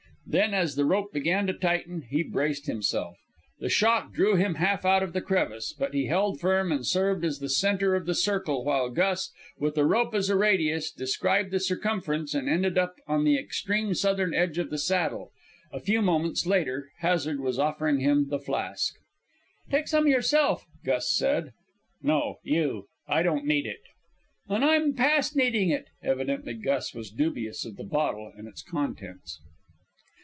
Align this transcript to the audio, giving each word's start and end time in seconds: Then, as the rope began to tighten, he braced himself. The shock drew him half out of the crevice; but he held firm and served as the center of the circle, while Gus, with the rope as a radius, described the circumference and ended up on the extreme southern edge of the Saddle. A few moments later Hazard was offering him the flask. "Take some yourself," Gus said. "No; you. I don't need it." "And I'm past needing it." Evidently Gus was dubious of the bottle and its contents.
Then, 0.27 0.53
as 0.53 0.75
the 0.77 0.85
rope 0.85 1.11
began 1.11 1.45
to 1.47 1.53
tighten, 1.53 2.03
he 2.03 2.23
braced 2.23 2.65
himself. 2.65 3.17
The 3.59 3.67
shock 3.67 4.13
drew 4.13 4.37
him 4.37 4.55
half 4.55 4.85
out 4.85 5.03
of 5.03 5.11
the 5.11 5.19
crevice; 5.19 5.73
but 5.77 5.93
he 5.93 6.05
held 6.05 6.39
firm 6.39 6.71
and 6.71 6.85
served 6.87 7.25
as 7.25 7.39
the 7.39 7.49
center 7.49 7.95
of 7.95 8.05
the 8.05 8.15
circle, 8.15 8.63
while 8.63 8.87
Gus, 8.89 9.33
with 9.57 9.75
the 9.75 9.83
rope 9.83 10.15
as 10.15 10.29
a 10.29 10.37
radius, 10.37 10.89
described 10.89 11.51
the 11.51 11.59
circumference 11.59 12.33
and 12.33 12.47
ended 12.47 12.77
up 12.77 12.95
on 13.07 13.25
the 13.25 13.37
extreme 13.37 13.93
southern 13.93 14.33
edge 14.33 14.57
of 14.57 14.69
the 14.69 14.77
Saddle. 14.77 15.31
A 15.73 15.81
few 15.81 16.01
moments 16.01 16.45
later 16.45 16.91
Hazard 16.99 17.41
was 17.41 17.59
offering 17.59 17.99
him 17.99 18.29
the 18.29 18.39
flask. 18.39 18.95
"Take 19.69 19.89
some 19.89 20.07
yourself," 20.07 20.65
Gus 20.85 21.11
said. 21.13 21.51
"No; 22.01 22.37
you. 22.43 22.85
I 23.05 23.21
don't 23.21 23.43
need 23.45 23.65
it." 23.65 23.81
"And 24.47 24.63
I'm 24.63 24.93
past 24.93 25.35
needing 25.35 25.71
it." 25.71 25.87
Evidently 26.01 26.53
Gus 26.53 26.93
was 26.93 27.11
dubious 27.11 27.65
of 27.65 27.75
the 27.75 27.83
bottle 27.83 28.31
and 28.37 28.47
its 28.47 28.61
contents. 28.61 29.41